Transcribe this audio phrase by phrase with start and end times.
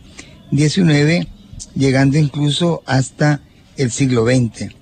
[0.52, 1.28] XIX,
[1.76, 3.42] llegando incluso hasta
[3.78, 4.74] el siglo XX.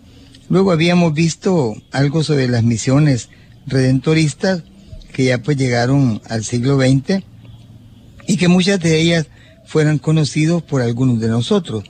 [0.50, 3.30] Luego habíamos visto algo sobre las misiones
[3.68, 4.64] redentoristas
[5.14, 7.24] que ya pues llegaron al siglo XX
[8.28, 9.28] y que muchas de ellas
[9.66, 11.84] fueran conocidos por algunos de nosotros.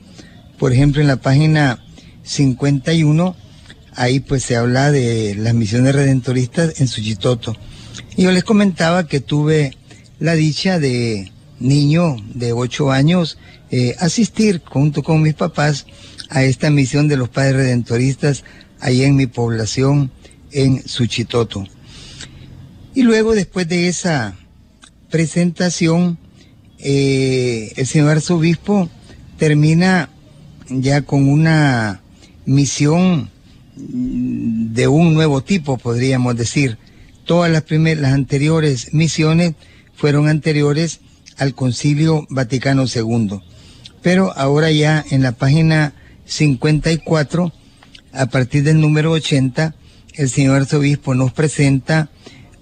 [0.59, 1.79] Por ejemplo, en la página
[2.23, 3.35] 51,
[3.95, 7.55] ahí pues se habla de las misiones redentoristas en Suchitoto.
[8.17, 9.77] Yo les comentaba que tuve
[10.19, 13.37] la dicha de niño de ocho años
[13.71, 15.85] eh, asistir junto con mis papás
[16.29, 18.43] a esta misión de los padres redentoristas
[18.79, 20.11] ahí en mi población
[20.51, 21.65] en Suchitoto.
[22.93, 24.35] Y luego después de esa
[25.09, 26.17] presentación,
[26.79, 28.89] eh, el señor arzobispo
[29.37, 30.09] termina
[30.69, 32.01] ya con una
[32.45, 33.29] misión
[33.75, 36.77] de un nuevo tipo, podríamos decir,
[37.25, 39.53] Todas las, primeras, las anteriores misiones
[39.95, 40.99] fueron anteriores
[41.37, 43.39] al Concilio Vaticano II.
[44.01, 45.93] Pero ahora ya en la página
[46.25, 47.53] 54,
[48.11, 49.75] a partir del número 80,
[50.15, 52.09] el señor arzobispo nos presenta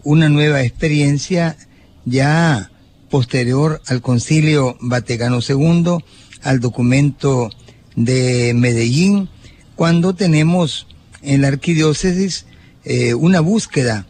[0.04, 1.58] una nueva experiencia
[2.06, 2.72] ya
[3.10, 5.98] posterior al Concilio Vaticano II,
[6.44, 7.50] al documento
[7.96, 9.30] de Medellín,
[9.76, 10.88] cuando tenemos
[11.22, 12.46] en la arquidiócesis
[12.84, 14.08] eh, una búsqueda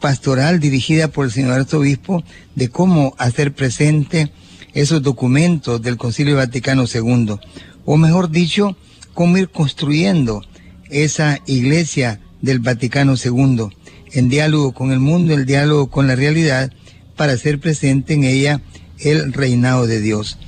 [0.00, 2.22] pastoral dirigida por el señor arzobispo
[2.54, 4.30] de cómo hacer presente
[4.74, 7.36] esos documentos del Concilio Vaticano II,
[7.84, 8.76] o mejor dicho,
[9.14, 10.44] cómo ir construyendo
[10.90, 13.68] esa iglesia del Vaticano II,
[14.12, 16.72] en diálogo con el mundo, en diálogo con la realidad,
[17.16, 18.62] para hacer presente en ella
[18.98, 20.38] el reinado de Dios.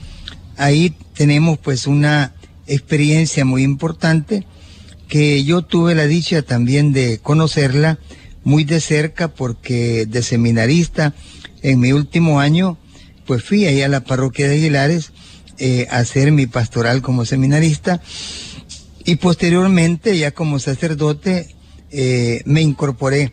[0.57, 2.35] Ahí tenemos pues una
[2.67, 4.47] experiencia muy importante
[5.09, 7.99] que yo tuve la dicha también de conocerla
[8.45, 11.15] muy de cerca porque de seminarista
[11.63, 12.79] en mi último año
[13.27, 15.13] pues fui ahí a la parroquia de Aguilares
[15.59, 18.01] eh, a hacer mi pastoral como seminarista.
[19.05, 21.55] Y posteriormente ya como sacerdote
[21.91, 23.33] eh, me incorporé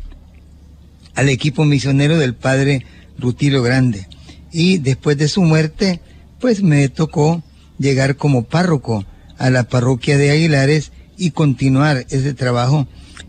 [1.15, 2.85] al equipo misionero del padre
[3.17, 4.07] Rutilio Grande.
[4.51, 6.01] Y después de su muerte
[6.39, 7.43] pues me tocó
[7.79, 9.05] llegar como párroco
[9.37, 12.87] a la parroquia de Aguilares y continuar ese trabajo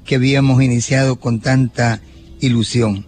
[0.08, 2.00] que habíamos iniciado con tanta
[2.40, 3.06] ilusión.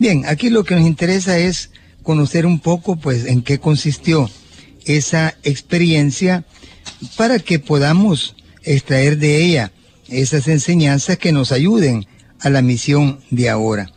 [0.00, 1.70] Bien, aquí lo que nos interesa es
[2.02, 4.28] conocer un poco, pues, en qué consistió
[4.84, 6.44] esa experiencia
[7.16, 9.70] para que podamos extraer de ella
[10.08, 12.06] esas enseñanzas que nos ayuden
[12.40, 13.92] a la misión de ahora.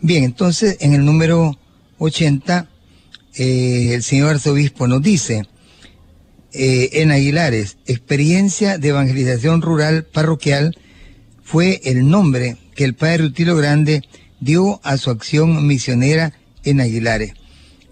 [0.00, 1.60] Bien, entonces en el número
[1.98, 2.68] 80,
[3.36, 5.46] eh, el señor arzobispo nos dice,
[6.52, 10.76] eh, en Aguilares, experiencia de evangelización rural parroquial
[11.48, 14.02] fue el nombre que el padre Rutilio Grande
[14.38, 17.32] dio a su acción misionera en Aguilares.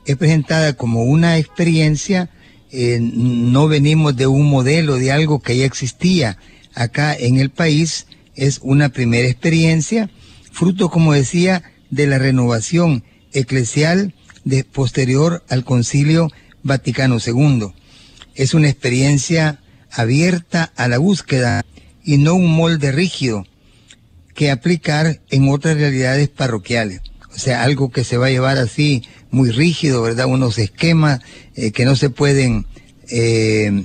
[0.05, 2.29] Es presentada como una experiencia,
[2.70, 6.37] eh, no venimos de un modelo, de algo que ya existía
[6.75, 10.11] acá en el país, es una primera experiencia,
[10.53, 14.12] fruto, como decía, de la renovación eclesial
[14.70, 16.31] posterior al Concilio
[16.62, 17.73] Vaticano II.
[18.35, 19.61] Es una experiencia
[19.91, 21.64] abierta a la búsqueda
[22.06, 23.44] y no un molde rígido
[24.35, 27.00] que aplicar en otras realidades parroquiales.
[27.35, 30.26] O sea, algo que se va a llevar así muy rígidos, ¿verdad?
[30.26, 31.20] Unos esquemas
[31.56, 32.64] eh, que no se pueden,
[33.11, 33.85] eh,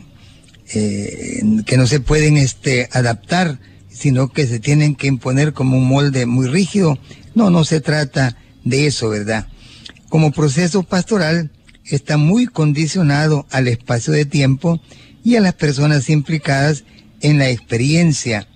[0.73, 3.59] eh, que no se pueden este, adaptar,
[3.89, 7.00] sino que se tienen que imponer como un molde muy rígido.
[7.33, 9.47] No, no se trata de eso, ¿verdad?
[10.09, 11.50] Como proceso pastoral
[11.85, 14.79] está muy condicionado al espacio de tiempo
[15.23, 16.83] y a las personas implicadas
[17.21, 18.47] en la experiencia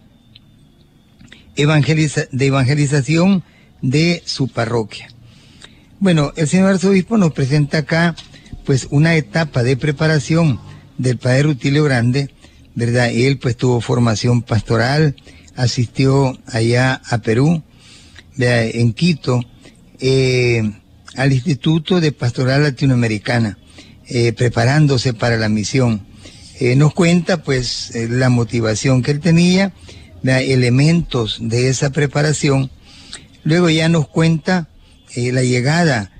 [1.56, 3.44] de evangelización
[3.82, 5.10] de su parroquia.
[6.00, 8.16] Bueno, el señor arzobispo nos presenta acá
[8.66, 10.60] pues una etapa de preparación
[10.98, 12.30] del padre Rutilio Grande,
[12.74, 13.10] ¿verdad?
[13.12, 15.16] Él pues tuvo formación pastoral,
[15.56, 17.64] asistió allá a Perú,
[18.38, 19.42] en Quito,
[20.00, 20.62] eh,
[21.16, 23.58] al Instituto de Pastoral Latinoamericana,
[24.08, 26.06] eh, preparándose para la misión.
[26.60, 29.74] Eh, nos cuenta pues la motivación que él tenía,
[30.24, 32.72] elementos de esa preparación.
[33.44, 34.70] Luego ya nos cuenta
[35.16, 36.12] la llegada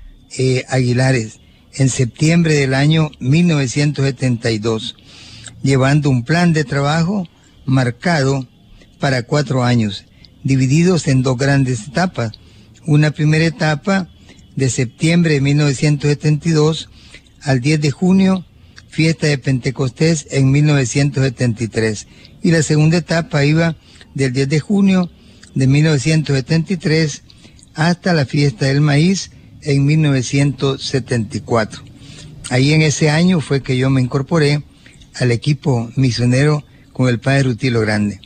[0.68, 1.40] a Aguilares
[1.74, 4.96] en septiembre del año 1972,
[5.62, 7.28] llevando un plan de trabajo
[7.64, 8.46] marcado
[8.98, 10.04] para cuatro años,
[10.42, 12.32] divididos en dos grandes etapas.
[12.86, 14.08] Una primera etapa
[14.54, 16.88] de septiembre de 1972
[17.42, 18.46] al 10 de junio,
[18.96, 22.06] fiesta de Pentecostés en 1973.
[22.42, 23.76] Y la segunda etapa iba
[24.14, 25.10] del 10 de junio
[25.54, 27.22] de 1973
[27.74, 31.82] hasta la fiesta del maíz en 1974.
[32.48, 34.62] Ahí en ese año fue que yo me incorporé
[35.16, 36.64] al equipo misionero
[36.94, 38.22] con el padre Rutilo Grande.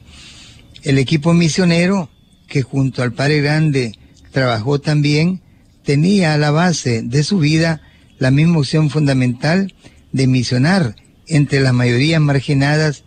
[0.85, 2.11] El equipo misionero
[2.47, 3.99] que junto al padre Grande
[4.31, 5.41] trabajó también
[5.83, 7.83] tenía a la base de su vida
[8.21, 9.75] la misma opción fundamental
[10.13, 10.97] de misionar
[11.27, 13.05] entre las mayorías marginadas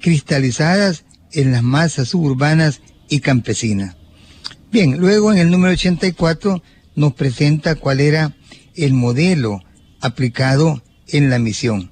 [0.00, 3.96] cristalizadas en las masas suburbanas y campesinas.
[4.70, 6.62] Bien, luego en el número 84
[6.94, 8.36] nos presenta cuál era
[8.74, 9.62] el modelo
[10.00, 11.90] aplicado en la misión.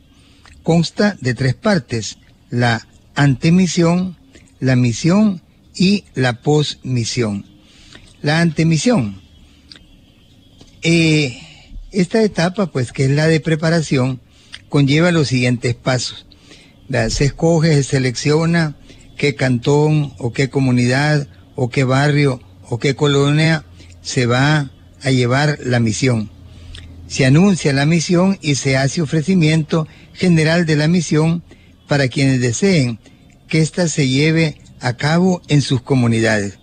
[0.62, 2.18] Consta de tres partes,
[2.50, 4.16] la antemisión,
[4.60, 5.42] la misión
[5.74, 7.46] y la posmisión.
[8.20, 9.20] La antemisión.
[10.82, 11.40] Eh,
[11.92, 14.20] esta etapa, pues que es la de preparación,
[14.68, 16.26] conlleva los siguientes pasos.
[17.08, 18.76] Se escoge, se selecciona
[19.16, 23.64] qué cantón o qué comunidad o qué barrio o qué colonia
[24.02, 24.70] se va
[25.02, 26.30] a llevar la misión.
[27.08, 31.42] Se anuncia la misión y se hace ofrecimiento general de la misión
[31.88, 32.98] para quienes deseen
[33.48, 36.58] que ésta se lleve a cabo en sus comunidades.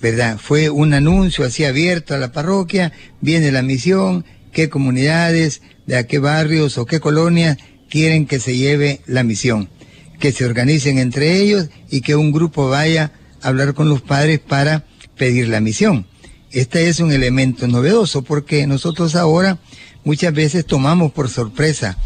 [0.00, 0.38] ¿Verdad?
[0.38, 4.24] Fue un anuncio así abierto a la parroquia, viene la misión,
[4.58, 7.58] qué comunidades, de a qué barrios o qué colonias
[7.88, 9.68] quieren que se lleve la misión.
[10.18, 14.40] Que se organicen entre ellos y que un grupo vaya a hablar con los padres
[14.40, 14.84] para
[15.16, 16.08] pedir la misión.
[16.50, 19.60] Este es un elemento novedoso porque nosotros ahora
[20.02, 21.96] muchas veces tomamos por sorpresa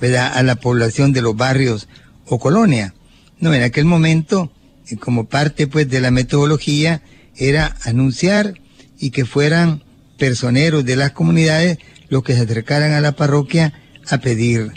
[0.00, 1.88] a la población de los barrios
[2.24, 2.94] o colonias.
[3.38, 4.50] No, en aquel momento,
[4.88, 7.02] eh, como parte pues de la metodología,
[7.36, 8.54] era anunciar
[8.98, 9.84] y que fueran
[10.16, 11.76] personeros de las comunidades
[12.08, 13.72] los que se acercaran a la parroquia
[14.08, 14.72] a pedir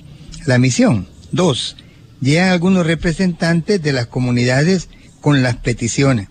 [0.45, 1.07] la misión.
[1.31, 1.77] Dos,
[2.19, 4.89] llegan algunos representantes de las comunidades
[5.21, 6.27] con las peticiones.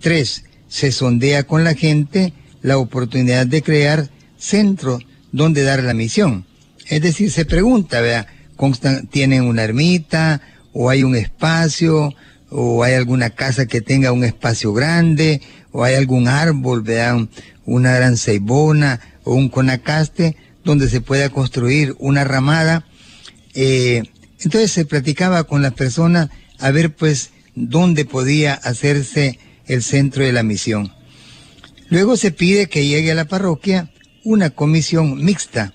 [0.00, 2.32] Tres, se sondea con la gente
[2.62, 6.46] la oportunidad de crear centros donde dar la misión.
[6.88, 8.26] Es decir, se pregunta, vea,
[9.10, 10.40] ¿tienen una ermita
[10.72, 12.14] o hay un espacio
[12.50, 15.40] o hay alguna casa que tenga un espacio grande
[15.72, 17.28] o hay algún árbol, vean,
[17.66, 22.86] una gran ceibona o un conacaste donde se pueda construir una ramada.
[23.54, 24.02] Eh,
[24.40, 30.32] entonces se platicaba con las personas a ver pues dónde podía hacerse el centro de
[30.32, 30.92] la misión.
[31.88, 33.90] Luego se pide que llegue a la parroquia
[34.24, 35.74] una comisión mixta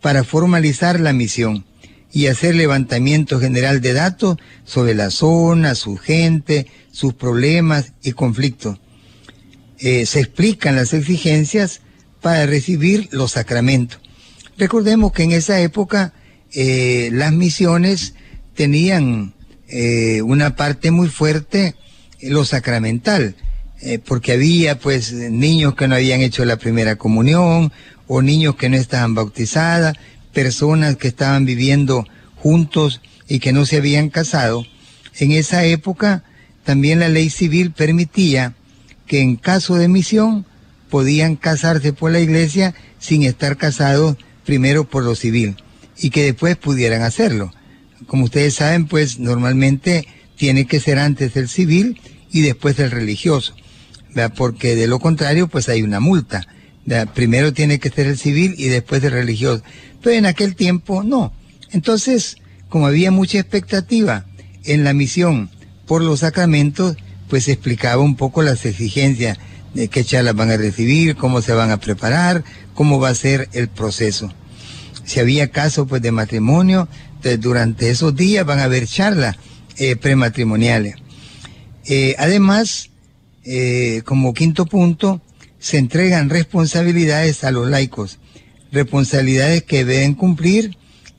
[0.00, 1.64] para formalizar la misión
[2.12, 8.78] y hacer levantamiento general de datos sobre la zona, su gente, sus problemas y conflictos.
[9.78, 11.82] Eh, se explican las exigencias
[12.20, 14.00] para recibir los sacramentos.
[14.56, 16.12] Recordemos que en esa época
[16.52, 18.14] eh, las misiones
[18.54, 19.34] tenían
[19.68, 21.74] eh, una parte muy fuerte
[22.22, 23.36] lo sacramental,
[23.80, 27.72] eh, porque había pues niños que no habían hecho la primera comunión
[28.08, 29.96] o niños que no estaban bautizadas,
[30.32, 32.06] personas que estaban viviendo
[32.36, 34.64] juntos y que no se habían casado.
[35.18, 36.24] En esa época
[36.64, 38.54] también la ley civil permitía
[39.06, 40.46] que en caso de misión
[40.88, 45.56] podían casarse por la iglesia sin estar casados primero por lo civil
[45.96, 47.52] y que después pudieran hacerlo.
[48.06, 53.54] Como ustedes saben, pues normalmente tiene que ser antes el civil y después el religioso,
[54.36, 56.46] porque de lo contrario pues hay una multa.
[57.14, 59.62] Primero tiene que ser el civil y después el religioso.
[60.02, 61.32] Pero en aquel tiempo no.
[61.70, 62.36] Entonces,
[62.68, 64.24] como había mucha expectativa
[64.64, 65.50] en la misión
[65.86, 66.96] por los sacramentos,
[67.28, 69.38] pues explicaba un poco las exigencias
[69.78, 72.42] de qué charlas van a recibir, cómo se van a preparar,
[72.74, 74.32] cómo va a ser el proceso.
[75.04, 76.88] Si había caso pues de matrimonio,
[77.38, 79.36] durante esos días van a haber charlas
[79.76, 80.96] eh, prematrimoniales.
[81.86, 82.90] Eh, además,
[83.44, 85.22] eh, como quinto punto,
[85.60, 88.18] se entregan responsabilidades a los laicos,
[88.72, 90.76] responsabilidades que deben cumplir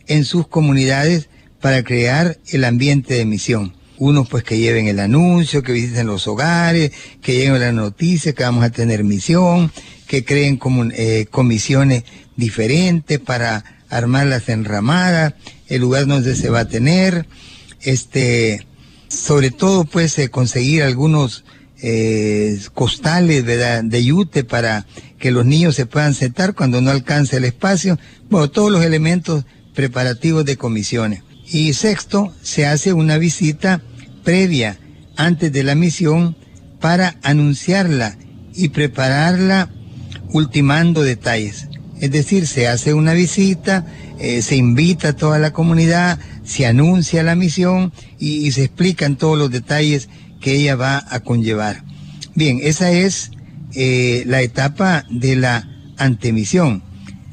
[0.07, 1.29] en sus comunidades
[1.61, 3.78] para crear el ambiente de misión.
[3.99, 6.91] Unos pues que lleven el anuncio, que visiten los hogares,
[7.21, 9.71] que lleven la noticia que vamos a tener misión,
[10.07, 10.59] que creen
[10.93, 15.33] eh, comisiones diferentes para armar las enramadas,
[15.67, 17.27] el lugar donde se va a tener,
[17.81, 18.65] este,
[19.09, 21.43] sobre todo pues eh, conseguir algunos
[21.81, 24.85] eh, costales de yute para
[25.17, 27.99] que los niños se puedan sentar cuando no alcance el espacio.
[28.29, 31.23] Bueno, todos los elementos preparativos de comisiones.
[31.51, 33.81] Y sexto, se hace una visita
[34.23, 34.77] previa
[35.15, 36.35] antes de la misión
[36.79, 38.17] para anunciarla
[38.53, 39.69] y prepararla
[40.31, 41.67] ultimando detalles.
[41.99, 43.85] Es decir, se hace una visita,
[44.19, 49.37] eh, se invita a toda la comunidad, se anuncia la misión y se explican todos
[49.37, 50.07] los detalles
[50.39, 51.83] que ella va a conllevar.
[52.35, 53.31] Bien, esa es
[53.73, 56.83] eh, la etapa de la antemisión.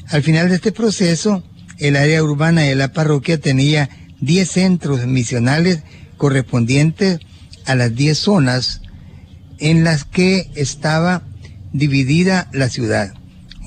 [0.08, 1.42] Al final de este proceso,
[1.78, 3.88] el área urbana de la parroquia tenía
[4.20, 5.82] 10 centros misionales
[6.16, 7.20] correspondientes
[7.64, 8.82] a las 10 zonas
[9.58, 11.22] en las que estaba
[11.72, 13.14] dividida la ciudad.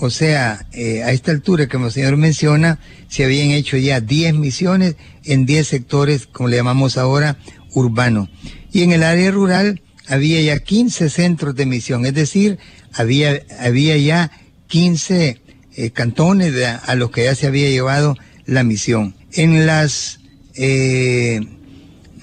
[0.01, 2.79] O sea, eh, a esta altura que el señor menciona,
[3.09, 7.37] se habían hecho ya 10 misiones en 10 sectores, como le llamamos ahora,
[7.73, 8.29] urbanos.
[8.71, 12.59] Y en el área rural había ya 15 centros de misión, es decir,
[12.93, 14.31] había, había ya
[14.67, 15.41] 15
[15.75, 18.15] eh, cantones a los que ya se había llevado
[18.45, 19.15] la misión.
[19.33, 20.19] En las
[20.55, 21.41] eh,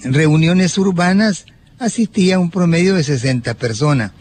[0.03, 1.45] reuniones urbanas
[1.79, 4.11] asistía un promedio de 60 personas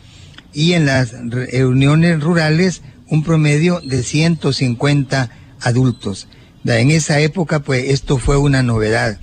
[0.53, 5.31] y en las reuniones rurales un promedio de 150
[5.61, 6.29] adultos.
[6.65, 9.21] En esa época, pues esto fue una novedad,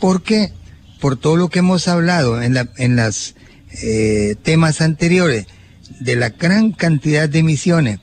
[0.00, 0.52] porque
[1.00, 3.34] por todo lo que hemos hablado en, la, en los
[3.82, 5.46] eh, temas anteriores,
[6.00, 8.00] de la gran cantidad de misiones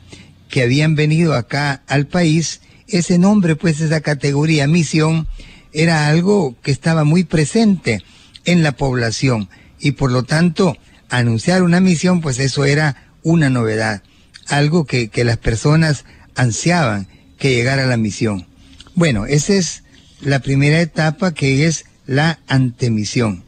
[0.49, 5.27] que habían venido acá al país, ese nombre, pues esa categoría misión,
[5.73, 8.03] era algo que estaba muy presente
[8.45, 9.49] en la población
[9.79, 10.77] y por lo tanto
[11.09, 14.03] anunciar una misión, pues eso era una novedad,
[14.47, 18.47] algo que, que las personas ansiaban que llegara la misión.
[18.95, 19.83] Bueno, esa es
[20.21, 23.43] la primera etapa que es la antemisión.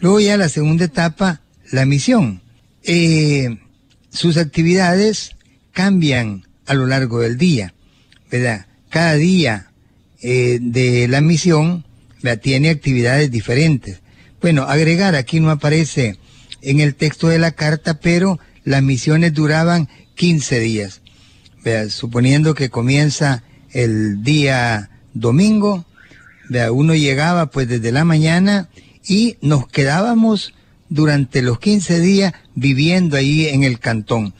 [0.00, 1.40] Luego ya la segunda etapa,
[1.70, 2.42] la misión.
[2.82, 3.58] Eh,
[4.10, 5.32] sus actividades
[5.72, 7.74] cambian a lo largo del día,
[8.30, 8.66] ¿verdad?
[8.90, 9.67] Cada día
[10.20, 11.84] eh, de la misión
[12.42, 14.00] tiene actividades diferentes.
[14.40, 16.18] Bueno, agregar, aquí no aparece
[16.62, 21.00] en el texto de la carta, pero las misiones duraban 15 días.
[21.90, 25.84] Suponiendo que comienza el día domingo,
[26.72, 28.68] uno llegaba pues desde la mañana
[29.06, 30.54] y nos quedábamos
[30.88, 34.34] durante los 15 días viviendo ahí en el cantón.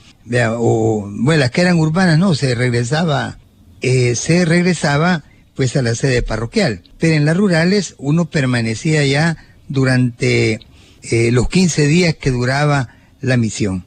[0.59, 3.39] O, bueno, las que eran urbanas no, se regresaba,
[3.81, 5.25] eh, se regresaba
[5.59, 6.85] pues a la sede parroquial.
[6.99, 10.61] Pero en las rurales uno permanecía ya durante
[11.03, 13.85] eh, los 15 días que duraba la misión.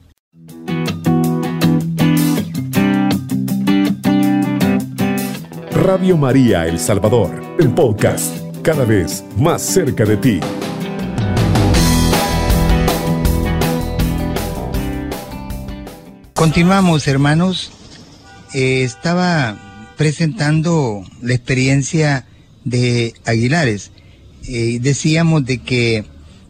[5.71, 10.39] Radio María El Salvador, el podcast, cada vez más cerca de ti.
[16.33, 17.71] Continuamos, hermanos.
[18.53, 19.70] Eh, estaba
[20.01, 22.25] presentando la experiencia
[22.63, 23.91] de Aguilares.
[24.47, 26.05] Eh, decíamos de que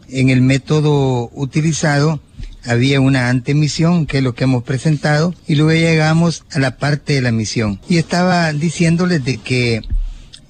[0.08, 2.22] en el método utilizado
[2.63, 7.12] había una antemisión, que es lo que hemos presentado, y luego llegamos a la parte
[7.12, 7.81] de la misión.
[7.89, 9.81] Y estaba diciéndoles de que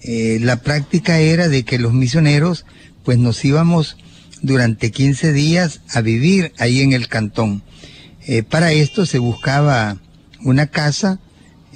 [0.03, 2.67] eh, la práctica era de que los misioneros
[3.03, 3.97] pues nos íbamos
[4.43, 7.63] durante 15 días a vivir ahí en el cantón.
[8.27, 9.97] Eh, para esto se buscaba
[10.43, 11.19] una casa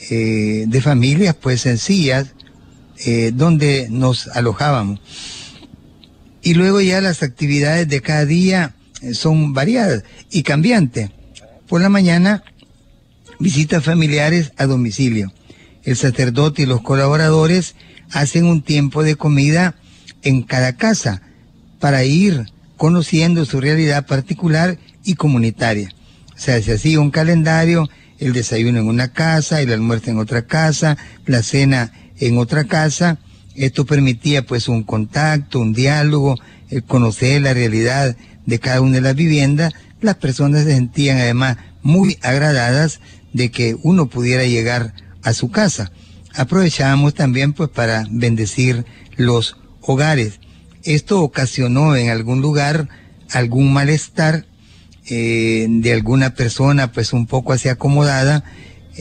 [0.09, 2.33] eh, de familias pues sencillas
[3.05, 4.99] eh, donde nos alojábamos.
[6.41, 8.75] Y luego ya las actividades de cada día
[9.13, 11.09] son variadas y cambiantes.
[11.67, 12.43] Por la mañana,
[13.39, 15.33] visitas familiares a domicilio.
[15.83, 17.75] El sacerdote y los colaboradores
[18.11, 19.75] hacen un tiempo de comida
[20.21, 21.21] en cada casa
[21.79, 22.45] para ir
[22.77, 25.93] conociendo su realidad particular y comunitaria.
[26.35, 30.97] O sea, se un calendario el desayuno en una casa, el almuerzo en otra casa,
[31.25, 33.17] la cena en otra casa.
[33.55, 36.37] Esto permitía pues un contacto, un diálogo,
[36.69, 39.73] el conocer la realidad de cada una de las viviendas.
[40.01, 42.99] Las personas se sentían además muy agradadas
[43.33, 44.93] de que uno pudiera llegar
[45.23, 45.91] a su casa.
[46.33, 50.39] Aprovechábamos también pues para bendecir los hogares.
[50.83, 52.89] Esto ocasionó en algún lugar
[53.31, 54.45] algún malestar
[55.07, 58.43] eh, de alguna persona pues un poco así acomodada,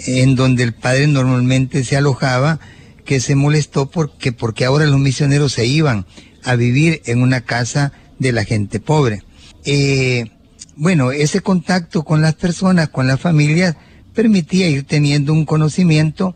[0.06, 2.61] en donde el padre normalmente se alojaba,
[3.04, 6.06] que se molestó porque, porque ahora los misioneros se iban
[6.42, 9.23] a vivir en una casa de la gente pobre.
[9.64, 10.26] Eh,
[10.76, 13.76] bueno, ese contacto con las personas, con las familias,
[14.14, 16.34] permitía ir teniendo un conocimiento,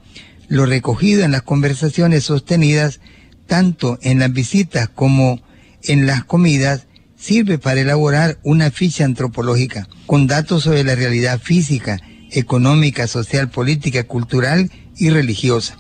[0.49, 3.01] lo recogido en las conversaciones sostenidas,
[3.47, 5.41] tanto en las visitas como
[5.83, 6.87] en las comidas,
[7.19, 14.05] sirve para elaborar una ficha antropológica con datos sobre la realidad física, económica, social, política,
[14.05, 15.77] cultural y religiosa.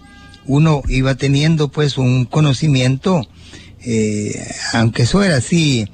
[0.46, 3.28] Uno iba teniendo pues un conocimiento,
[3.80, 4.34] eh,
[4.72, 5.86] aunque eso era así,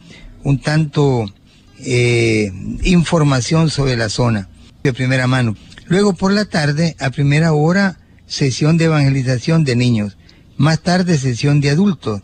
[0.42, 1.32] un tanto
[1.80, 2.50] eh,
[2.84, 4.48] información sobre la zona
[4.82, 5.56] de primera mano.
[5.86, 10.16] Luego por la tarde, a primera hora, sesión de evangelización de niños.
[10.56, 12.22] Más tarde, sesión de adultos.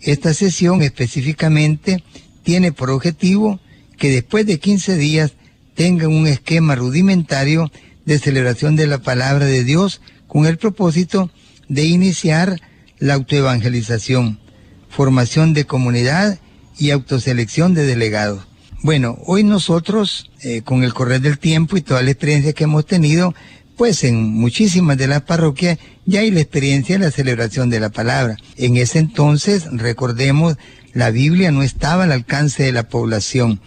[0.00, 2.04] Esta sesión específicamente
[2.50, 3.60] tiene por objetivo
[3.96, 5.34] que después de 15 días
[5.76, 7.70] tengan un esquema rudimentario
[8.04, 11.30] de celebración de la palabra de Dios con el propósito
[11.68, 12.60] de iniciar
[12.98, 14.40] la autoevangelización,
[14.88, 16.40] formación de comunidad
[16.76, 18.48] y autoselección de delegados.
[18.82, 22.84] Bueno, hoy nosotros, eh, con el correr del tiempo y toda la experiencia que hemos
[22.84, 23.32] tenido,
[23.76, 27.90] pues en muchísimas de las parroquias ya hay la experiencia de la celebración de la
[27.90, 28.38] palabra.
[28.56, 30.56] En ese entonces, recordemos,
[30.92, 33.60] la Biblia no estaba al alcance de la población.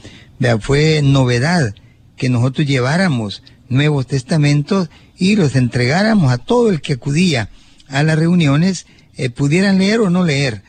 [0.59, 1.73] Fue novedad
[2.17, 7.49] que nosotros lleváramos Nuevos Testamentos y los entregáramos a todo el que acudía
[7.87, 10.63] a las reuniones, eh, pudieran leer o no leer.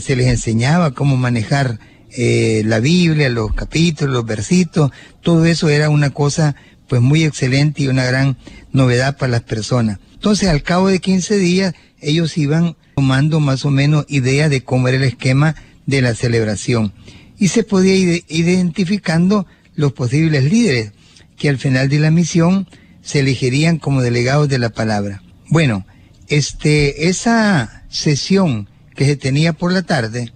[0.00, 1.78] Se les enseñaba cómo manejar
[2.10, 4.90] eh, la Biblia, los capítulos, los versitos,
[5.22, 6.56] todo eso era una cosa
[6.88, 8.36] pues muy excelente y una gran
[8.72, 9.98] novedad para las personas.
[10.14, 14.88] Entonces al cabo de 15 días ellos iban tomando más o menos idea de cómo
[14.88, 15.54] era el esquema
[15.90, 16.92] de la celebración
[17.38, 20.92] y se podía ir identificando los posibles líderes
[21.36, 22.68] que al final de la misión
[23.02, 25.22] se elegirían como delegados de la palabra.
[25.48, 25.86] Bueno,
[26.28, 30.32] este, esa sesión que se tenía por la tarde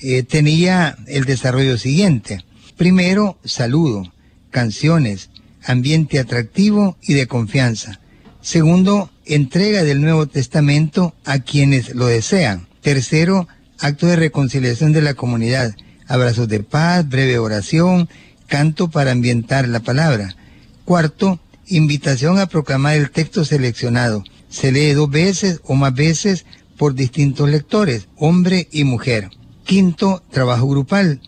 [0.00, 2.44] eh, tenía el desarrollo siguiente.
[2.76, 4.12] Primero, saludo,
[4.50, 5.30] canciones,
[5.64, 8.00] ambiente atractivo y de confianza.
[8.40, 12.68] Segundo, entrega del Nuevo Testamento a quienes lo desean.
[12.80, 13.48] Tercero,
[13.78, 15.74] acto de reconciliación de la comunidad,
[16.06, 18.08] abrazos de paz, breve oración,
[18.46, 20.36] canto para ambientar la palabra.
[20.84, 24.24] Cuarto, invitación a proclamar el texto seleccionado.
[24.48, 29.30] Se lee dos veces o más veces por distintos lectores, hombre y mujer.
[29.64, 31.20] Quinto, trabajo grupal,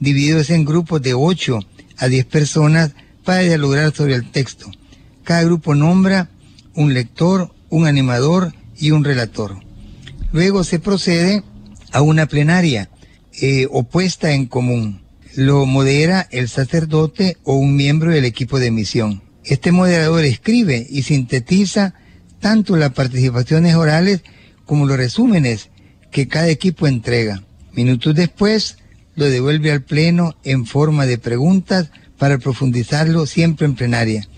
[0.00, 1.60] divididos en grupos de 8
[1.98, 2.92] a 10 personas
[3.24, 4.70] para dialogar sobre el texto.
[5.22, 6.28] Cada grupo nombra
[6.74, 9.58] un lector, un animador y un relator.
[10.32, 11.44] Luego se procede
[11.94, 12.90] a una plenaria
[13.40, 15.02] eh, opuesta en común.
[15.36, 19.22] Lo modera el sacerdote o un miembro del equipo de misión.
[19.44, 21.94] Este moderador escribe y sintetiza
[22.40, 24.22] tanto las participaciones orales
[24.66, 25.70] como los resúmenes
[26.10, 27.44] que cada equipo entrega.
[27.72, 28.76] Minutos después,
[29.14, 34.28] lo devuelve al Pleno en forma de preguntas para profundizarlo siempre en plenaria.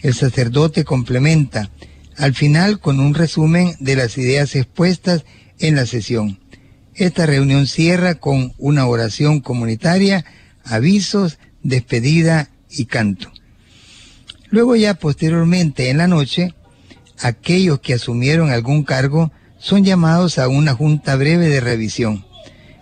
[0.00, 1.70] El sacerdote complementa
[2.16, 5.26] al final con un resumen de las ideas expuestas
[5.58, 6.41] en la sesión.
[6.94, 10.24] Esta reunión cierra con una oración comunitaria,
[10.64, 13.32] avisos, despedida y canto.
[14.50, 16.54] Luego ya posteriormente en la noche,
[17.20, 22.26] aquellos que asumieron algún cargo son llamados a una junta breve de revisión.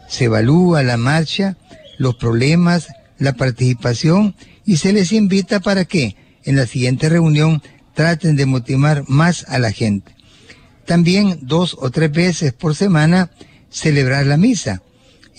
[0.08, 1.56] Se evalúa la marcha,
[1.98, 7.62] los problemas, la participación y se les invita para que en la siguiente reunión
[7.94, 10.16] traten de motivar más a la gente.
[10.86, 13.30] También dos o tres veces por semana
[13.70, 14.82] celebrar la misa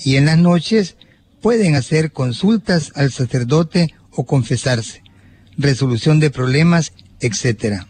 [0.03, 0.95] y en las noches
[1.41, 5.03] pueden hacer consultas al sacerdote o confesarse,
[5.57, 7.83] resolución de problemas, etc.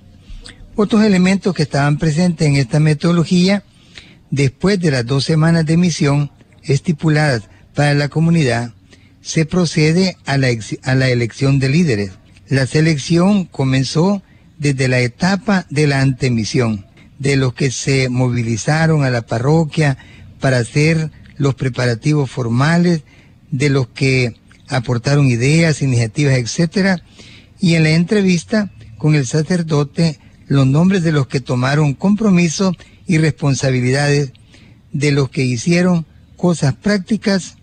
[0.75, 3.63] Otros elementos que estaban presentes en esta metodología,
[4.30, 6.32] después de las dos semanas de misión
[6.63, 7.43] estipuladas
[7.75, 8.73] para la comunidad,
[9.21, 10.49] se procede a la,
[10.84, 12.12] a la elección de líderes.
[12.47, 14.23] La selección comenzó
[14.58, 16.86] desde la etapa de la antemisión,
[17.19, 19.97] de los que se movilizaron a la parroquia
[20.41, 23.04] para hacer los preparativos formales,
[23.51, 24.36] de los que
[24.67, 27.04] aportaron ideas, iniciativas, etcétera,
[27.60, 32.75] y en la entrevista con el sacerdote los nombres de los que tomaron compromiso
[33.08, 34.32] y responsabilidades,
[34.91, 37.56] de los que hicieron cosas prácticas,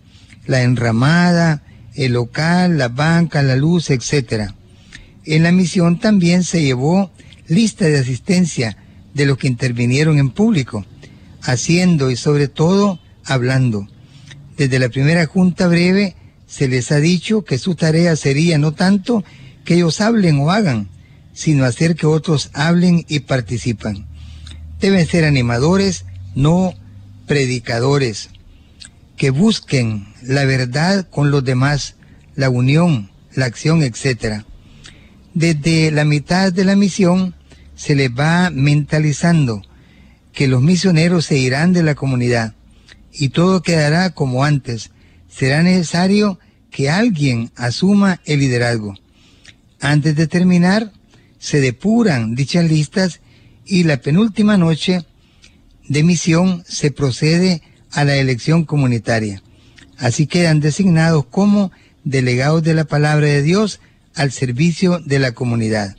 [0.47, 1.63] la enramada,
[1.93, 4.51] el local, la banca, la luz, etc.
[5.25, 7.11] En la misión también se llevó
[7.47, 8.77] lista de asistencia
[9.13, 10.85] de los que intervinieron en público,
[11.41, 13.87] haciendo y sobre todo hablando.
[14.57, 16.15] Desde la primera junta breve
[16.47, 19.23] se les ha dicho que su tarea sería no tanto
[19.63, 20.89] que ellos hablen o hagan,
[21.33, 24.07] sino hacer que otros hablen y participan.
[24.81, 26.73] Deben ser animadores, no
[27.27, 28.29] predicadores,
[29.15, 31.95] que busquen la verdad con los demás,
[32.35, 34.43] la unión, la acción, etc.
[35.33, 37.35] Desde la mitad de la misión
[37.75, 39.61] se les va mentalizando
[40.39, 42.53] que los misioneros se irán de la comunidad
[43.11, 44.89] y todo quedará como antes.
[45.27, 46.39] Será necesario
[46.71, 48.95] que alguien asuma el liderazgo.
[49.81, 50.93] Antes de terminar,
[51.39, 53.19] se depuran dichas listas
[53.65, 55.05] y la penúltima noche
[55.89, 59.43] de misión se procede a la elección comunitaria.
[59.97, 61.73] Así quedan designados como
[62.05, 63.81] delegados de la palabra de Dios
[64.15, 65.97] al servicio de la comunidad.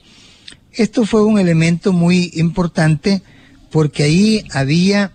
[0.72, 3.22] Esto fue un elemento muy importante
[3.70, 5.12] porque ahí había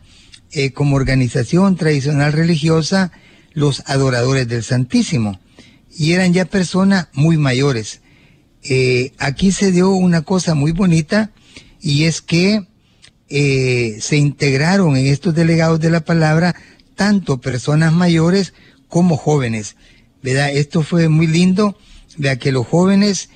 [0.51, 3.11] eh, como organización tradicional religiosa
[3.53, 5.39] los adoradores del Santísimo
[5.97, 8.01] y eran ya personas muy mayores.
[8.63, 11.31] Eh, aquí se dio una cosa muy bonita
[11.81, 12.67] y es que
[13.29, 16.55] eh, se integraron en estos delegados de la palabra
[16.95, 18.53] tanto personas mayores
[18.87, 19.75] como jóvenes.
[20.21, 20.51] ¿verdad?
[20.55, 21.77] Esto fue muy lindo,
[22.17, 23.29] vea que los jóvenes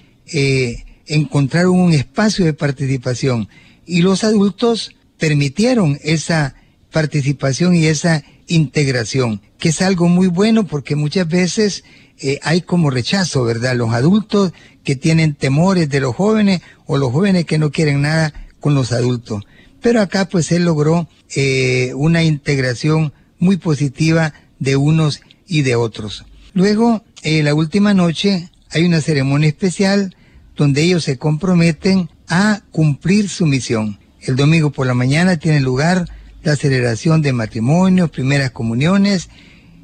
[1.05, 3.49] encontraron un espacio de participación
[3.85, 6.55] y los adultos permitieron esa
[6.91, 11.83] participación y esa integración, que es algo muy bueno porque muchas veces
[12.17, 13.75] eh, hay como rechazo, ¿verdad?
[13.75, 14.53] Los adultos
[14.83, 18.91] que tienen temores de los jóvenes o los jóvenes que no quieren nada con los
[18.91, 19.43] adultos.
[19.81, 26.25] Pero acá pues él logró eh, una integración muy positiva de unos y de otros.
[26.53, 30.15] Luego, eh, la última noche, hay una ceremonia especial
[30.55, 33.98] donde ellos se comprometen a cumplir su misión.
[34.21, 36.05] El domingo por la mañana tiene lugar
[36.43, 39.29] la celebración de matrimonios, primeras comuniones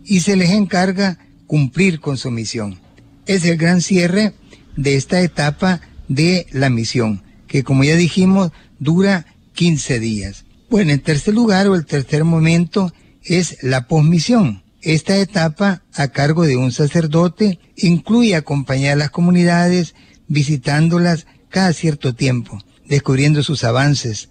[0.03, 1.17] y se les encarga
[1.47, 2.79] cumplir con su misión.
[3.25, 4.33] Es el gran cierre
[4.75, 10.45] de esta etapa de la misión, que como ya dijimos dura 15 días.
[10.69, 12.93] Bueno, en tercer lugar o el tercer momento
[13.23, 14.63] es la posmisión.
[14.81, 19.95] Esta etapa, a cargo de un sacerdote, incluye acompañar a las comunidades,
[20.27, 24.29] visitándolas cada cierto tiempo, descubriendo sus avances,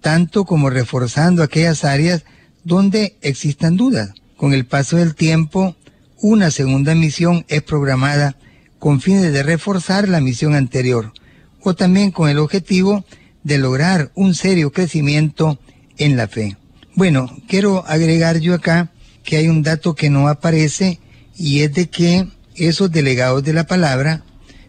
[0.00, 2.24] tanto como reforzando aquellas áreas
[2.64, 4.14] donde existan dudas.
[4.36, 5.76] Con el paso del tiempo,
[6.18, 8.36] una segunda misión es programada
[8.78, 11.12] con fines de reforzar la misión anterior
[11.62, 13.04] o también con el objetivo
[13.42, 15.58] de lograr un serio crecimiento
[15.96, 16.56] en la fe.
[16.94, 18.90] Bueno, quiero agregar yo acá
[19.22, 21.00] que hay un dato que no aparece
[21.36, 24.22] y es de que esos delegados de la palabra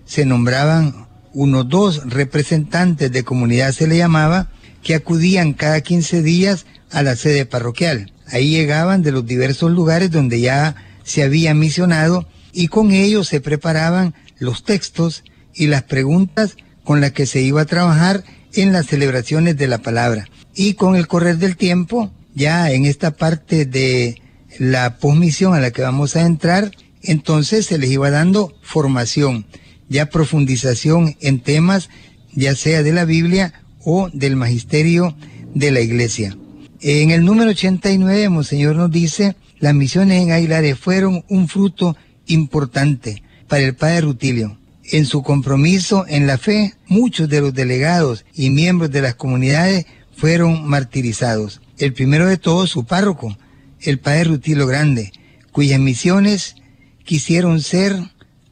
[0.05, 1.04] se nombraban
[1.35, 4.49] unos dos representantes de comunidad se le llamaba
[4.81, 8.13] que acudían cada 15 días a la sede parroquial.
[8.27, 13.41] Ahí llegaban de los diversos lugares donde ya se había misionado y con ellos se
[13.41, 18.87] preparaban los textos y las preguntas con las que se iba a trabajar en las
[18.87, 20.29] celebraciones de la palabra.
[20.55, 24.21] Y con el correr del tiempo, ya en esta parte de
[24.57, 26.71] la posmisión a la que vamos a entrar,
[27.03, 29.45] entonces se les iba dando formación,
[29.89, 31.89] ya profundización en temas,
[32.33, 35.15] ya sea de la Biblia o del magisterio
[35.53, 36.37] de la iglesia.
[36.81, 41.95] En el número 89, Monseñor nos dice, las misiones en Aguilares fueron un fruto
[42.27, 44.57] importante para el padre Rutilio.
[44.91, 49.85] En su compromiso en la fe, muchos de los delegados y miembros de las comunidades
[50.15, 51.61] fueron martirizados.
[51.77, 53.37] El primero de todos, su párroco,
[53.81, 55.11] el padre Rutilio Grande,
[55.51, 56.55] cuyas misiones
[57.03, 57.95] quisieron ser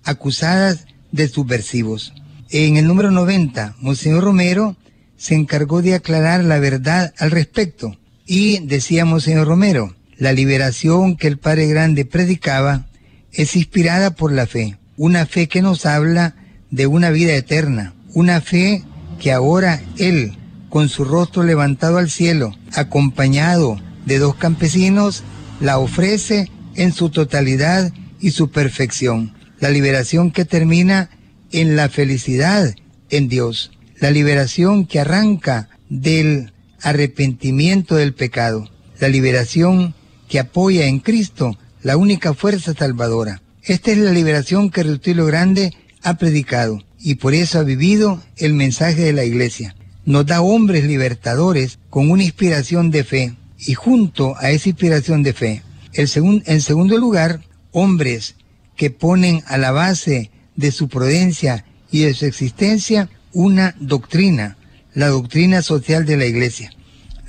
[0.03, 2.13] acusadas de subversivos.
[2.49, 4.76] En el número 90, Monseñor Romero
[5.15, 7.97] se encargó de aclarar la verdad al respecto.
[8.26, 12.88] Y decía Monseñor Romero, la liberación que el Padre Grande predicaba
[13.32, 16.36] es inspirada por la fe, una fe que nos habla
[16.71, 18.84] de una vida eterna, una fe
[19.19, 20.38] que ahora Él,
[20.69, 25.23] con su rostro levantado al cielo, acompañado de dos campesinos,
[25.60, 29.34] la ofrece en su totalidad y su perfección.
[29.63, 31.10] La liberación que termina
[31.54, 32.76] en la felicidad
[33.10, 33.71] en Dios.
[33.97, 38.69] La liberación que arranca del arrepentimiento del pecado.
[38.99, 39.95] La liberación
[40.28, 43.41] que apoya en Cristo la única fuerza salvadora.
[43.63, 48.56] Esta es la liberación que Rutilio Grande ha predicado y por eso ha vivido el
[48.56, 49.78] mensaje de la iglesia.
[50.04, 55.32] Nos da hombres libertadores con una inspiración de fe y junto a esa inspiración de
[55.32, 56.10] fe, el
[56.47, 57.39] en segundo lugar,
[57.71, 58.36] hombres
[58.75, 64.57] que ponen a la base de su prudencia y de su existencia una doctrina,
[64.93, 66.71] la doctrina social de la iglesia.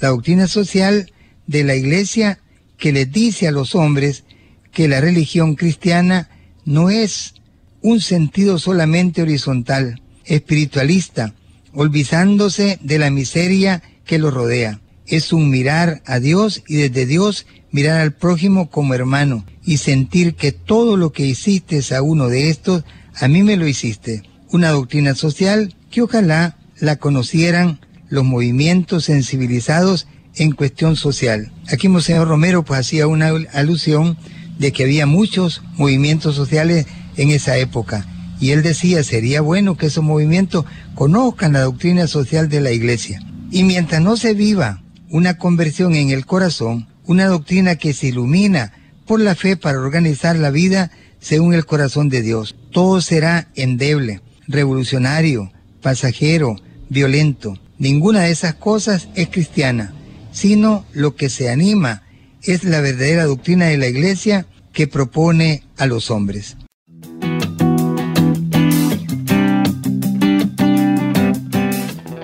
[0.00, 1.12] La doctrina social
[1.46, 2.38] de la iglesia
[2.76, 4.24] que les dice a los hombres
[4.72, 6.28] que la religión cristiana
[6.64, 7.34] no es
[7.80, 11.34] un sentido solamente horizontal, espiritualista,
[11.72, 14.80] olvidándose de la miseria que lo rodea.
[15.06, 20.34] Es un mirar a Dios y desde Dios mirar al prójimo como hermano y sentir
[20.34, 24.22] que todo lo que hiciste a uno de estos, a mí me lo hiciste.
[24.50, 31.52] Una doctrina social que ojalá la conocieran los movimientos sensibilizados en cuestión social.
[31.68, 34.18] Aquí Monseñor Romero pues hacía una alusión
[34.58, 38.06] de que había muchos movimientos sociales en esa época.
[38.40, 43.20] Y él decía, sería bueno que esos movimientos conozcan la doctrina social de la iglesia.
[43.50, 48.72] Y mientras no se viva una conversión en el corazón, una doctrina que se ilumina
[49.06, 50.90] por la fe para organizar la vida
[51.20, 56.56] según el corazón de Dios, todo será endeble, revolucionario, pasajero,
[56.88, 57.58] violento.
[57.78, 59.94] Ninguna de esas cosas es cristiana,
[60.32, 62.02] sino lo que se anima
[62.42, 66.56] es la verdadera doctrina de la iglesia que propone a los hombres.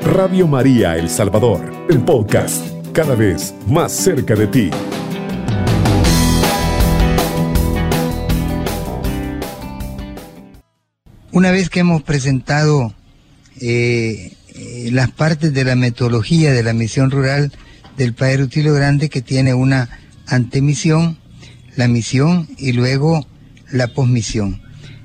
[0.02, 4.70] Radio María El Salvador, el podcast, cada vez más cerca de ti.
[11.40, 12.92] Una vez que hemos presentado
[13.62, 17.50] eh, eh, las partes de la metodología de la misión rural
[17.96, 19.88] del Padre Rutilio Grande, que tiene una
[20.26, 21.16] antemisión,
[21.76, 23.26] la misión y luego
[23.72, 24.61] la posmisión.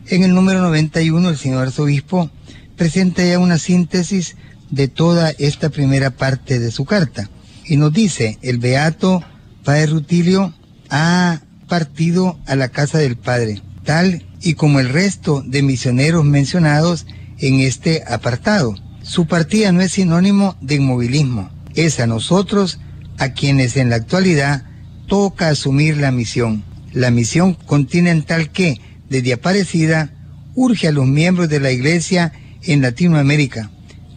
[0.08, 2.30] En el número 91 el señor arzobispo
[2.76, 4.36] presenta ya una síntesis
[4.70, 7.30] de toda esta primera parte de su carta
[7.64, 9.24] y nos dice, el beato
[9.64, 10.54] Padre Rutilio
[10.90, 17.06] ha partido a la casa del Padre, tal y como el resto de misioneros mencionados
[17.40, 18.76] en este apartado.
[19.04, 22.80] Su partida no es sinónimo de inmovilismo, es a nosotros
[23.18, 24.64] a quienes en la actualidad
[25.08, 26.64] toca asumir la misión.
[26.92, 30.12] La misión continental que, desde Aparecida,
[30.56, 32.32] urge a los miembros de la Iglesia
[32.64, 33.70] en Latinoamérica.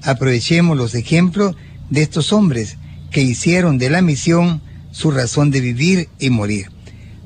[0.02, 1.56] Aprovechemos los ejemplos
[1.90, 2.76] de estos hombres
[3.10, 6.70] que hicieron de la misión su razón de vivir y morir.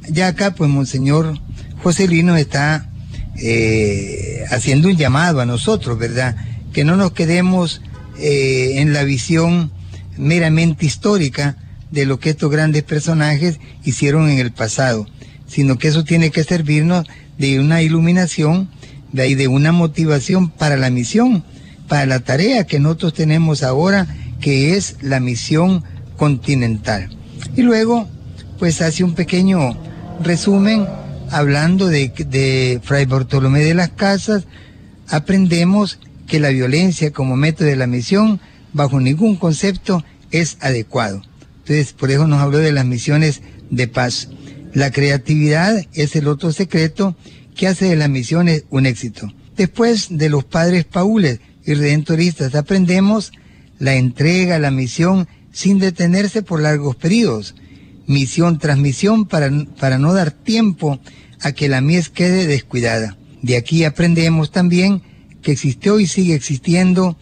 [0.09, 1.39] Ya acá, pues, Monseñor
[1.83, 2.89] José Lino está
[3.37, 6.37] eh, haciendo un llamado a nosotros, ¿verdad?
[6.73, 7.81] Que no nos quedemos
[8.19, 9.73] eh, en la visión
[10.17, 11.57] meramente histórica
[11.91, 15.07] de lo que estos grandes personajes hicieron en el pasado,
[15.47, 17.07] sino que eso tiene que servirnos
[17.39, 18.69] de una iluminación,
[19.13, 21.45] de, ahí de una motivación para la misión,
[21.89, 24.07] para la tarea que nosotros tenemos ahora,
[24.41, 25.83] que es la misión
[26.17, 27.11] continental.
[27.57, 28.09] Y luego,
[28.59, 29.77] pues hace un pequeño
[30.23, 30.87] resumen
[31.33, 34.45] hablando de, Fray Bartolomé de las Casas,
[35.09, 38.41] aprendemos que la violencia como método de la misión,
[38.73, 41.23] bajo ningún concepto, es adecuado.
[41.61, 43.41] Entonces, por eso nos habló de las misiones
[43.71, 44.29] de paz.
[44.75, 47.17] La creatividad es el otro secreto
[47.55, 49.33] que hace de las misiones un éxito.
[49.57, 53.33] Después de los padres paules y redentoristas aprendemos
[53.79, 57.55] la entrega, la misión sin detenerse por largos periodos.
[58.07, 61.01] Misión tras misión para, para no dar tiempo
[61.41, 63.17] a que la mies quede descuidada.
[63.43, 65.03] De aquí aprendemos también
[65.43, 67.17] que existió y sigue existiendo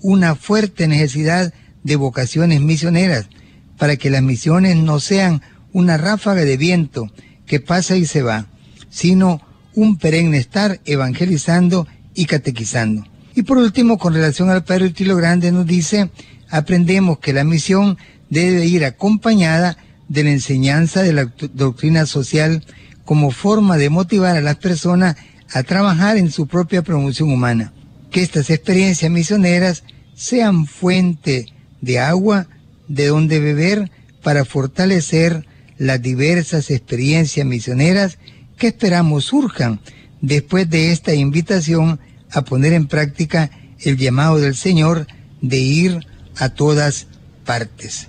[0.00, 1.52] una fuerte necesidad
[1.84, 3.28] de vocaciones misioneras
[3.78, 7.12] para que las misiones no sean una ráfaga de viento
[7.46, 8.46] que pasa y se va,
[8.88, 9.42] sino
[9.74, 13.06] un perenne estar evangelizando y catequizando.
[13.34, 16.10] Y por último, con relación al Padre Utilo Grande, nos dice,
[16.48, 17.98] aprendemos que la misión
[18.30, 19.76] debe ir acompañada
[20.08, 22.64] de la enseñanza de la doctrina social
[23.04, 25.16] como forma de motivar a las personas
[25.52, 27.72] a trabajar en su propia promoción humana.
[28.10, 31.46] Que estas experiencias misioneras sean fuente
[31.80, 32.48] de agua
[32.88, 33.90] de donde beber
[34.22, 35.46] para fortalecer
[35.78, 38.18] las diversas experiencias misioneras
[38.56, 39.80] que esperamos surjan
[40.20, 42.00] después de esta invitación
[42.32, 45.06] a poner en práctica el llamado del Señor
[45.42, 47.06] de ir a todas
[47.44, 48.08] partes.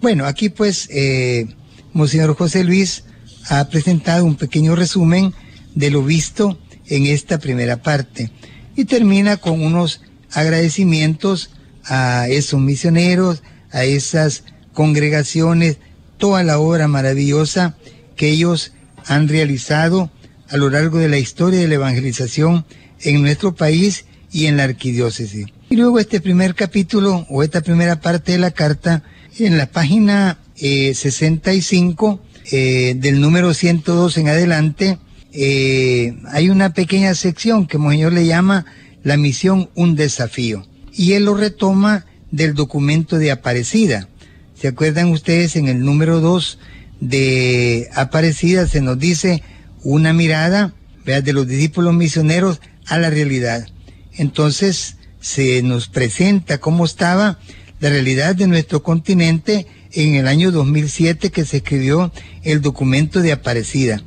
[0.00, 1.46] Bueno, aquí pues eh,
[1.92, 3.04] Monseñor José Luis
[3.48, 5.34] ha presentado un pequeño resumen
[5.74, 8.30] de lo visto en esta primera parte
[8.76, 11.50] y termina con unos agradecimientos
[11.84, 15.78] a esos misioneros, a esas congregaciones
[16.18, 17.76] toda la obra maravillosa
[18.16, 18.72] que ellos
[19.06, 20.10] han realizado
[20.48, 22.64] a lo largo de la historia de la evangelización
[23.00, 25.46] en nuestro país y en la arquidiócesis.
[25.70, 29.02] Y luego este primer capítulo o esta primera parte de la carta,
[29.46, 34.98] en la página 65 eh, eh, del número 102 en adelante,
[35.32, 38.66] eh, hay una pequeña sección que Monseñor le llama
[39.04, 40.66] la misión un desafío.
[40.92, 44.08] Y él lo retoma del documento de Aparecida.
[44.54, 46.58] ¿Se acuerdan ustedes en el número 2
[47.00, 49.42] de Aparecida se nos dice
[49.84, 50.74] una mirada
[51.04, 53.68] de los discípulos misioneros a la realidad?
[54.14, 57.38] Entonces se nos presenta cómo estaba
[57.80, 62.12] la realidad de nuestro continente en el año 2007 que se escribió
[62.42, 64.02] el documento de Aparecida.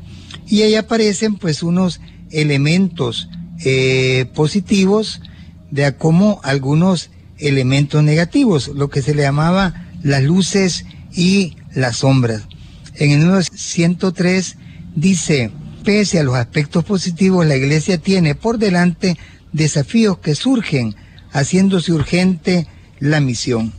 [0.48, 3.30] Y ahí aparecen pues unos elementos
[3.64, 5.22] eh, positivos
[5.70, 12.44] de como algunos elementos negativos, lo que se le llamaba las luces y las sombras.
[12.96, 14.58] En el número 103
[14.96, 15.52] dice,
[15.84, 19.18] pese a los aspectos positivos, la iglesia tiene por delante
[19.54, 20.96] desafíos que surgen
[21.32, 22.68] haciéndose urgente
[23.02, 23.74] la misión.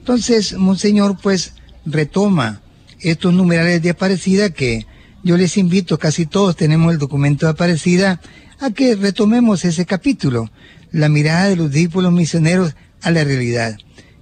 [0.00, 1.54] Entonces, Monseñor, pues
[1.86, 2.60] retoma
[3.00, 4.86] estos numerales de Aparecida que
[5.22, 8.20] yo les invito, casi todos tenemos el documento de Aparecida,
[8.60, 10.50] a que retomemos ese capítulo,
[10.90, 13.78] la mirada de los discípulos misioneros a la realidad,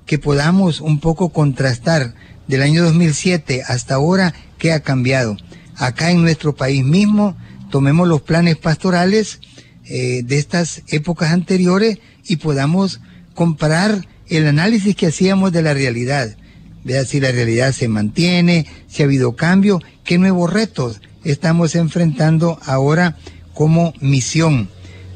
[0.06, 2.14] que podamos un poco contrastar
[2.46, 5.36] del año 2007 hasta ahora qué ha cambiado.
[5.76, 7.36] Acá en nuestro país mismo,
[7.70, 9.40] tomemos los planes pastorales
[9.86, 13.00] eh, de estas épocas anteriores y podamos
[13.34, 16.36] comparar el análisis que hacíamos de la realidad.
[16.84, 22.58] Vea si la realidad se mantiene, si ha habido cambio, qué nuevos retos estamos enfrentando
[22.64, 23.16] ahora
[23.54, 24.68] como misión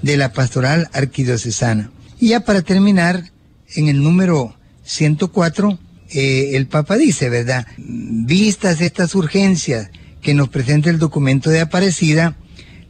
[0.02, 1.90] de la pastoral arquidiocesana.
[2.20, 3.32] Y ya para terminar,
[3.74, 5.78] en el número 104,
[6.10, 7.66] eh, el Papa dice, ¿verdad?
[7.76, 9.90] Vistas estas urgencias
[10.22, 12.36] que nos presenta el documento de Aparecida,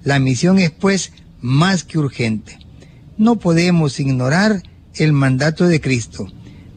[0.05, 2.59] la misión es pues más que urgente.
[3.19, 4.63] No podemos ignorar
[4.99, 6.31] el mandato de Cristo.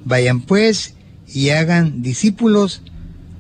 [0.06, 0.96] Vayan pues
[1.28, 2.82] y hagan discípulos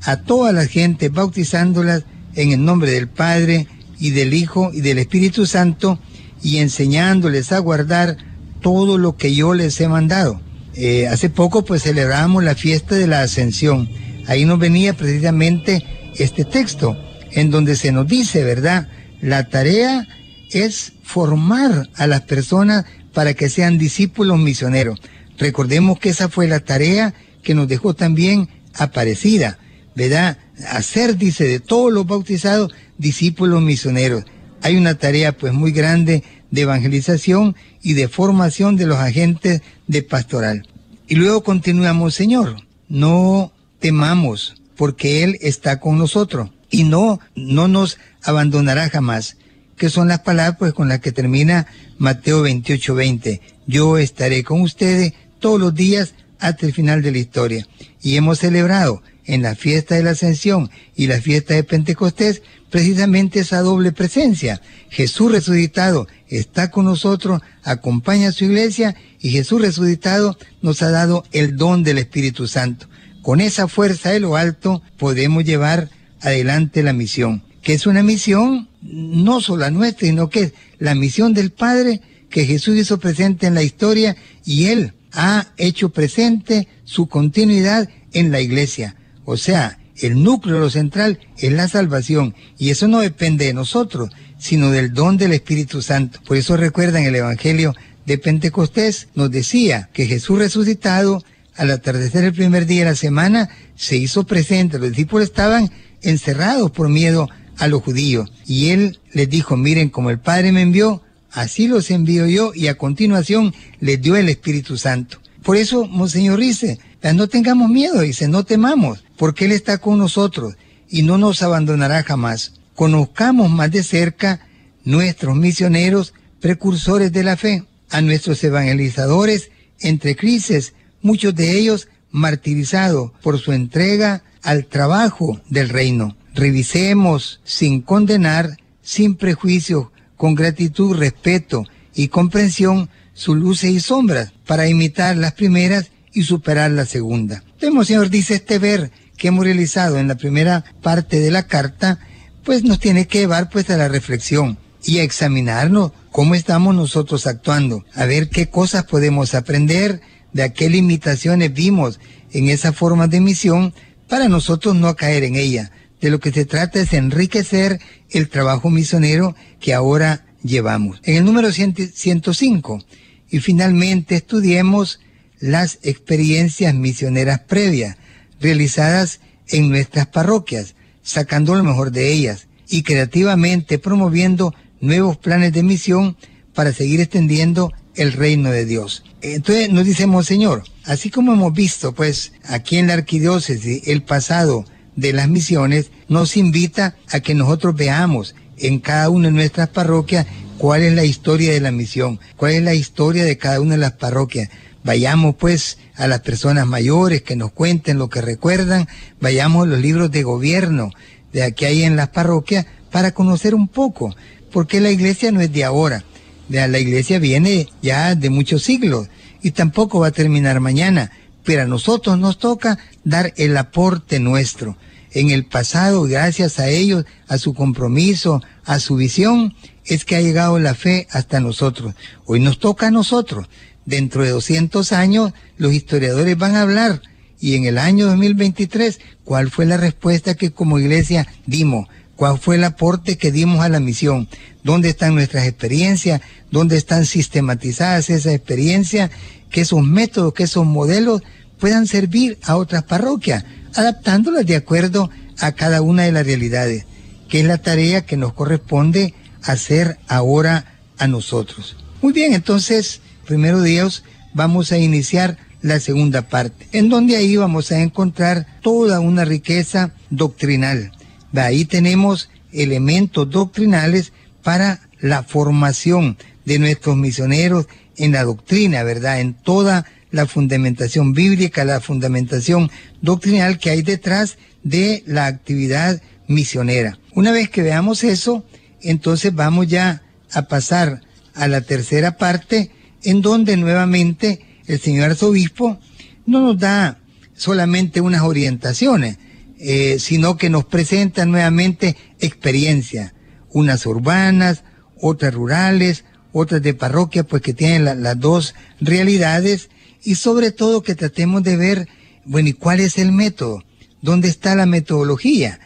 [0.04, 2.04] a toda la gente, bautizándolas
[2.36, 3.68] en el nombre del Padre
[4.00, 6.00] y del Hijo y del Espíritu Santo,
[6.42, 8.18] y enseñándoles a guardar
[8.62, 10.40] todo lo que yo les he mandado.
[10.76, 13.90] Eh, hace poco pues celebramos la fiesta de la ascensión.
[14.28, 15.84] Ahí nos venía precisamente
[16.18, 16.98] este texto,
[17.32, 18.88] en donde se nos dice, ¿verdad?
[19.22, 20.08] La tarea
[20.52, 25.00] es formar a las personas para que sean discípulos misioneros.
[25.38, 29.58] Recordemos que esa fue la tarea que nos dejó también Aparecida,
[29.96, 30.38] ¿verdad?
[30.70, 34.24] Hacer, dice, de todos los bautizados discípulos misioneros.
[34.62, 40.04] Hay una tarea pues muy grande de evangelización y de formación de los agentes de
[40.04, 40.68] pastoral.
[41.08, 47.98] Y luego continuamos, Señor, no temamos porque Él está con nosotros y no, no nos
[48.24, 49.38] abandonará jamás
[49.80, 51.66] que son las palabras pues con las que termina
[51.98, 53.42] Mateo 28, 20.
[53.66, 57.68] Yo estaré con ustedes todos los días hasta el final de la historia.
[58.04, 63.40] Y hemos celebrado en la fiesta de la Ascensión y la fiesta de Pentecostés precisamente
[63.40, 64.62] esa doble presencia.
[64.90, 71.24] Jesús resucitado está con nosotros, acompaña a su iglesia y Jesús resucitado nos ha dado
[71.32, 72.88] el don del Espíritu Santo.
[73.22, 75.90] Con esa fuerza de lo alto podemos llevar
[76.22, 80.96] adelante la misión, que es una misión no solo la nuestra, sino que es la
[80.96, 86.68] misión del Padre que Jesús hizo presente en la historia y Él ha hecho presente
[86.84, 88.96] su continuidad en la iglesia.
[89.26, 94.10] O sea, el núcleo, lo central es la salvación y eso no depende de nosotros,
[94.38, 96.20] sino del don del Espíritu Santo.
[96.26, 97.76] Por eso recuerdan el Evangelio
[98.06, 101.24] de Pentecostés, nos decía que Jesús resucitado
[101.56, 104.80] al atardecer el primer día de la semana se hizo presente.
[104.80, 105.70] Los discípulos estaban
[106.02, 108.32] encerrados por miedo a los judíos.
[108.48, 112.68] Y él les dijo, miren, como el Padre me envió, así los envío yo y
[112.68, 115.20] a continuación les dio el Espíritu Santo.
[115.44, 116.80] Por eso, Monseñor dice,
[117.14, 120.56] no tengamos miedo, dice, no temamos, porque Él está con nosotros
[120.90, 122.54] y no nos abandonará jamás.
[122.76, 124.48] Conozcamos más de cerca
[124.84, 133.12] nuestros misioneros, precursores de la fe, a nuestros evangelizadores entre crisis, muchos de ellos martirizados
[133.22, 136.16] por su entrega al trabajo del reino.
[136.34, 141.66] Revisemos sin condenar, sin prejuicio, con gratitud, respeto
[141.96, 147.44] y comprensión sus luces y sombras para imitar las primeras y superar la segunda.
[147.62, 152.00] Vemos, Señor, dice este ver que hemos realizado en la primera parte de la carta,
[152.44, 157.28] pues nos tiene que llevar pues a la reflexión y a examinarnos cómo estamos nosotros
[157.28, 160.02] actuando, a ver qué cosas podemos aprender,
[160.34, 162.00] de qué limitaciones vimos
[162.32, 163.74] en esa forma de misión
[164.08, 165.72] para nosotros no caer en ella,
[166.02, 167.80] de lo que se trata es enriquecer
[168.10, 171.02] el trabajo misionero que ahora llevamos.
[171.04, 172.86] En el número 105,
[173.30, 175.00] y finalmente estudiemos
[175.40, 177.98] las experiencias misioneras previas
[178.40, 185.64] realizadas en nuestras parroquias, sacando lo mejor de ellas y creativamente promoviendo nuevos planes de
[185.64, 186.18] misión
[186.54, 189.04] para seguir extendiendo el reino de Dios.
[189.22, 194.66] Entonces nos dice Monseñor, así como hemos visto pues aquí en la arquidiócesis el pasado
[195.00, 200.26] de las misiones, nos invita a que nosotros veamos en cada una de nuestras parroquias
[200.58, 203.82] cuál es la historia de la misión, cuál es la historia de cada una de
[203.82, 204.50] las parroquias.
[204.84, 208.88] Vayamos pues a las personas mayores que nos cuenten lo que recuerdan,
[209.20, 210.92] vayamos a los libros de gobierno
[211.34, 214.16] de aquí hay en las parroquias para conocer un poco,
[214.52, 216.04] porque la iglesia no es de ahora,
[216.50, 219.08] la iglesia viene ya de muchos siglos
[219.42, 221.12] y tampoco va a terminar mañana,
[221.44, 224.76] pero a nosotros nos toca dar el aporte nuestro.
[225.12, 229.56] En el pasado, gracias a ellos, a su compromiso, a su visión,
[229.86, 231.96] es que ha llegado la fe hasta nosotros.
[232.26, 233.48] Hoy nos toca a nosotros.
[233.86, 237.02] Dentro de 200 años, los historiadores van a hablar
[237.40, 241.88] y en el año 2023, ¿cuál fue la respuesta que como iglesia dimos?
[242.16, 244.28] ¿Cuál fue el aporte que dimos a la misión?
[244.62, 246.20] ¿Dónde están nuestras experiencias?
[246.52, 249.10] ¿Dónde están sistematizadas esas experiencias?
[249.50, 251.22] Que esos métodos, que esos modelos
[251.60, 253.46] puedan servir a otras parroquias,
[253.76, 256.86] adaptándolas de acuerdo a cada una de las realidades,
[257.28, 261.78] que es la tarea que nos corresponde hacer ahora a nosotros.
[262.02, 264.04] Muy bien, entonces, primero Dios,
[264.34, 269.94] vamos a iniciar la segunda parte, en donde ahí vamos a encontrar toda una riqueza
[270.10, 270.92] doctrinal.
[271.32, 279.20] De ahí tenemos elementos doctrinales para la formación de nuestros misioneros en la doctrina, ¿verdad?
[279.20, 287.00] En toda la fundamentación bíblica, la fundamentación doctrinal que hay detrás de la actividad misionera.
[287.14, 288.46] Una vez que veamos eso,
[288.82, 291.02] entonces vamos ya a pasar
[291.34, 292.72] a la tercera parte,
[293.04, 295.80] en donde nuevamente el señor arzobispo
[296.26, 297.00] no nos da
[297.36, 299.18] solamente unas orientaciones,
[299.60, 303.14] eh, sino que nos presenta nuevamente experiencias,
[303.52, 304.64] unas urbanas,
[305.00, 309.70] otras rurales, otras de parroquia, pues que tienen las dos realidades
[310.04, 311.88] y sobre todo que tratemos de ver,
[312.26, 313.64] bueno, ¿y cuál es el método?
[314.02, 315.60] ¿Dónde está la metodología?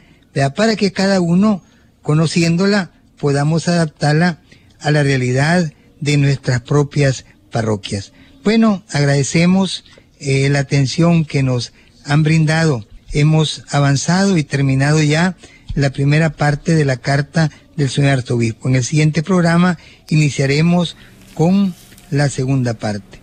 [0.56, 1.64] Para que cada uno,
[2.02, 4.40] conociéndola, podamos adaptarla
[4.80, 8.12] a la realidad de nuestras propias parroquias.
[8.44, 9.86] Bueno, agradecemos
[10.20, 11.72] eh, la atención que nos
[12.06, 12.86] han brindado.
[13.12, 15.38] Hemos avanzado y terminado ya
[15.76, 18.68] la primera parte de la carta del señor arzobispo.
[18.68, 19.78] En el siguiente programa
[20.10, 20.98] iniciaremos
[21.34, 21.74] con
[22.10, 23.23] la segunda parte.